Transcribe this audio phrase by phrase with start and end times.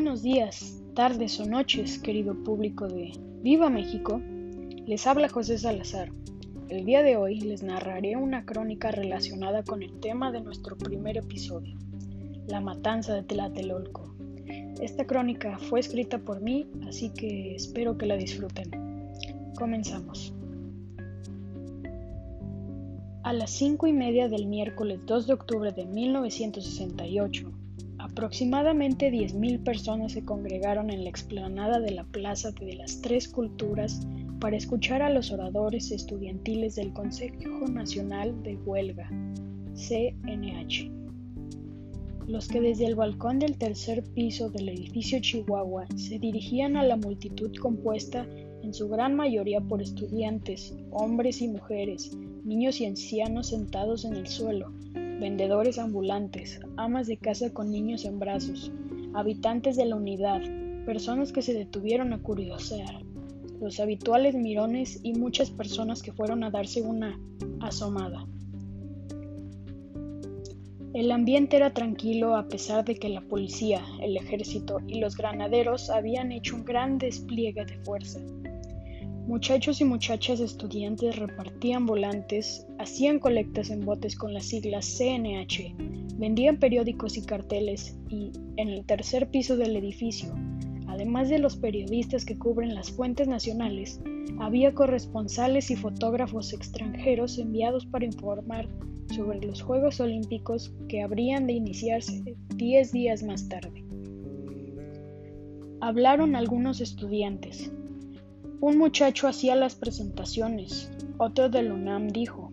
[0.00, 3.10] Buenos días, tardes o noches, querido público de
[3.42, 4.22] Viva México.
[4.86, 6.12] Les habla José Salazar.
[6.68, 11.16] El día de hoy les narraré una crónica relacionada con el tema de nuestro primer
[11.16, 11.76] episodio,
[12.46, 14.14] la matanza de Tlatelolco.
[14.80, 18.70] Esta crónica fue escrita por mí, así que espero que la disfruten.
[19.56, 20.32] Comenzamos.
[23.24, 27.52] A las cinco y media del miércoles 2 de octubre de 1968,
[28.18, 34.04] aproximadamente 10.000 personas se congregaron en la explanada de la Plaza de las Tres Culturas
[34.40, 39.08] para escuchar a los oradores estudiantiles del Consejo Nacional de Huelga,
[39.74, 40.90] CNH.
[42.26, 46.96] Los que desde el balcón del tercer piso del edificio Chihuahua se dirigían a la
[46.96, 48.26] multitud compuesta
[48.64, 54.26] en su gran mayoría por estudiantes, hombres y mujeres, niños y ancianos sentados en el
[54.26, 54.72] suelo,
[55.18, 58.72] vendedores ambulantes, amas de casa con niños en brazos,
[59.14, 60.40] habitantes de la unidad,
[60.84, 63.02] personas que se detuvieron a curiosear,
[63.60, 67.18] los habituales mirones y muchas personas que fueron a darse una
[67.60, 68.26] asomada.
[70.94, 75.90] El ambiente era tranquilo a pesar de que la policía, el ejército y los granaderos
[75.90, 78.20] habían hecho un gran despliegue de fuerza.
[79.28, 85.74] Muchachos y muchachas estudiantes repartían volantes, hacían colectas en botes con las siglas CNH,
[86.16, 90.34] vendían periódicos y carteles y, en el tercer piso del edificio,
[90.86, 94.00] además de los periodistas que cubren las fuentes nacionales,
[94.40, 98.66] había corresponsales y fotógrafos extranjeros enviados para informar
[99.14, 103.84] sobre los Juegos Olímpicos que habrían de iniciarse diez días más tarde.
[105.82, 107.70] Hablaron algunos estudiantes,
[108.60, 110.90] un muchacho hacía las presentaciones.
[111.18, 112.52] Otro del UNAM dijo,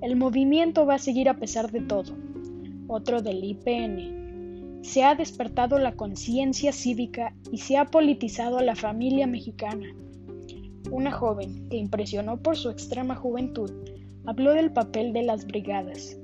[0.00, 2.14] el movimiento va a seguir a pesar de todo.
[2.86, 8.76] Otro del IPN, se ha despertado la conciencia cívica y se ha politizado a la
[8.76, 9.86] familia mexicana.
[10.90, 13.70] Una joven, que impresionó por su extrema juventud,
[14.26, 16.18] habló del papel de las brigadas.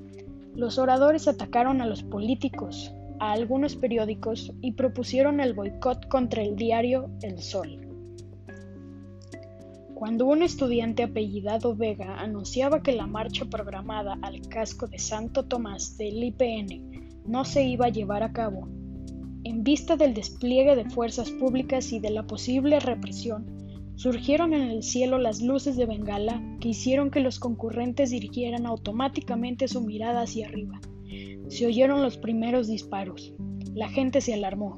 [0.55, 6.55] Los oradores atacaron a los políticos, a algunos periódicos y propusieron el boicot contra el
[6.55, 7.88] diario El Sol.
[9.99, 15.99] Cuando un estudiante apellidado Vega anunciaba que la marcha programada al casco de Santo Tomás
[15.99, 18.69] del IPN no se iba a llevar a cabo,
[19.43, 23.47] en vista del despliegue de fuerzas públicas y de la posible represión,
[23.97, 29.67] surgieron en el cielo las luces de Bengala que hicieron que los concurrentes dirigieran automáticamente
[29.67, 30.81] su mirada hacia arriba.
[31.49, 33.35] Se oyeron los primeros disparos.
[33.75, 34.77] La gente se alarmó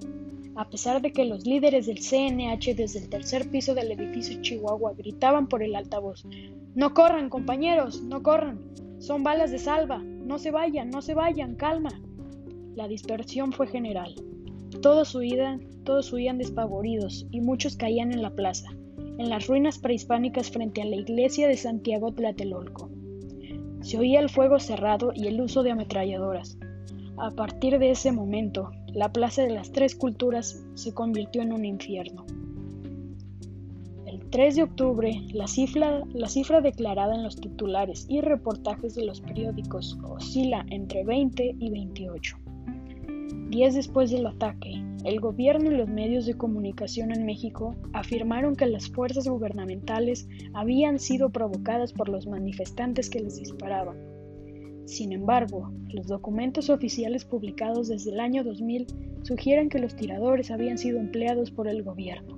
[0.56, 4.94] a pesar de que los líderes del CNH desde el tercer piso del edificio Chihuahua
[4.96, 6.24] gritaban por el altavoz,
[6.74, 8.60] No corran, compañeros, no corran,
[8.98, 12.00] son balas de salva, no se vayan, no se vayan, calma.
[12.74, 14.14] La dispersión fue general.
[14.82, 18.70] Todos huían, todos huían despavoridos y muchos caían en la plaza,
[19.18, 22.90] en las ruinas prehispánicas frente a la iglesia de Santiago Tlatelolco.
[23.80, 26.58] Se oía el fuego cerrado y el uso de ametralladoras.
[27.16, 31.64] A partir de ese momento, la Plaza de las Tres Culturas se convirtió en un
[31.64, 32.24] infierno.
[34.06, 39.04] El 3 de octubre, la cifra, la cifra declarada en los titulares y reportajes de
[39.04, 42.36] los periódicos oscila entre 20 y 28.
[43.50, 48.66] Días después del ataque, el gobierno y los medios de comunicación en México afirmaron que
[48.66, 54.09] las fuerzas gubernamentales habían sido provocadas por los manifestantes que les disparaban
[54.90, 58.88] sin embargo, los documentos oficiales publicados desde el año 2000
[59.22, 62.36] sugieren que los tiradores habían sido empleados por el gobierno.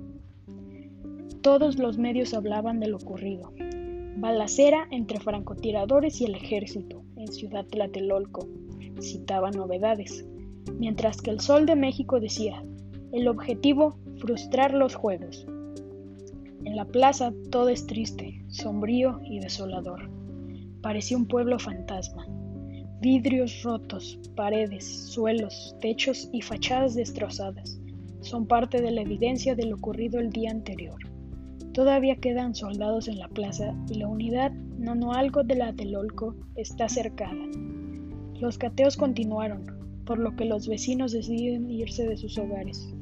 [1.41, 3.51] Todos los medios hablaban de lo ocurrido.
[4.17, 8.47] Balacera entre francotiradores y el ejército en Ciudad Tlatelolco.
[9.01, 10.23] Citaba novedades.
[10.77, 12.63] Mientras que el Sol de México decía,
[13.11, 15.47] el objetivo, frustrar los juegos.
[16.65, 20.07] En la plaza todo es triste, sombrío y desolador.
[20.83, 22.27] Parecía un pueblo fantasma.
[22.99, 27.79] Vidrios rotos, paredes, suelos, techos y fachadas destrozadas
[28.19, 30.99] son parte de la evidencia de lo ocurrido el día anterior.
[31.73, 36.89] Todavía quedan soldados en la plaza y la unidad no algo de la Telolco está
[36.89, 37.45] cercada.
[38.41, 39.63] Los cateos continuaron,
[40.05, 42.93] por lo que los vecinos deciden irse de sus hogares.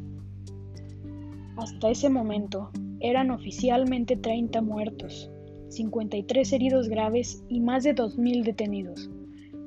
[1.57, 2.69] Hasta ese momento
[2.99, 5.30] eran oficialmente 30 muertos,
[5.71, 9.09] 53 heridos graves y más de 2.000 detenidos.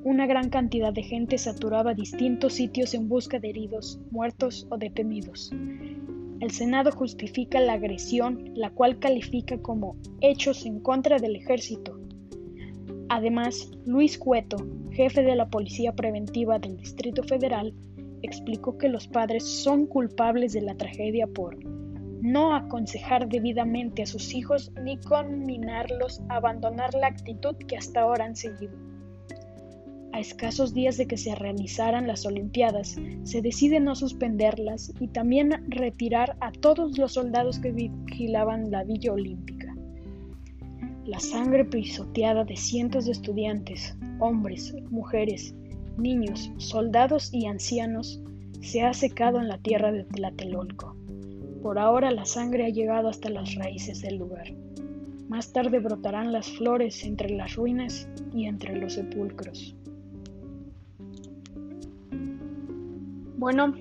[0.04, 5.50] Una gran cantidad de gente saturaba distintos sitios en busca de heridos, muertos o detenidos.
[6.40, 11.98] El Senado justifica la agresión, la cual califica como hechos en contra del ejército.
[13.08, 14.58] Además, Luis Cueto,
[14.90, 17.72] jefe de la Policía Preventiva del Distrito Federal,
[18.20, 21.56] explicó que los padres son culpables de la tragedia por
[22.20, 28.24] no aconsejar debidamente a sus hijos ni conminarlos a abandonar la actitud que hasta ahora
[28.24, 28.76] han seguido.
[30.12, 35.50] A escasos días de que se realizaran las Olimpiadas, se decide no suspenderlas y también
[35.68, 39.74] retirar a todos los soldados que vigilaban la Villa Olímpica.
[41.04, 45.52] La sangre pisoteada de cientos de estudiantes, hombres, mujeres,
[45.98, 48.22] niños, soldados y ancianos
[48.60, 50.96] se ha secado en la tierra de Tlatelolco.
[51.64, 54.52] Por ahora la sangre ha llegado hasta las raíces del lugar.
[55.30, 59.74] Más tarde brotarán las flores entre las ruinas y entre los sepulcros.
[63.38, 63.72] Bueno,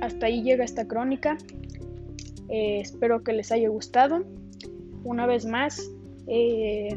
[0.00, 1.36] hasta ahí llega esta crónica.
[2.48, 4.24] Eh, espero que les haya gustado.
[5.04, 5.90] Una vez más,
[6.28, 6.88] eh,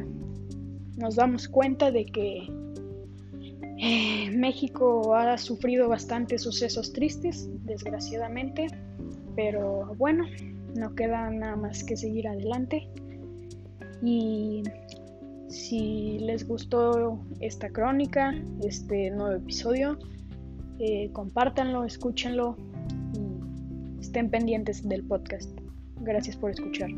[0.95, 2.47] nos damos cuenta de que
[3.77, 8.67] eh, México ha sufrido bastantes sucesos tristes, desgraciadamente.
[9.39, 10.25] Pero bueno,
[10.75, 12.89] no queda nada más que seguir adelante.
[14.03, 14.63] Y
[15.47, 19.97] si les gustó esta crónica, este nuevo episodio,
[20.79, 22.57] eh, compártanlo, escúchenlo
[23.13, 25.49] y estén pendientes del podcast.
[26.01, 26.89] Gracias por escuchar.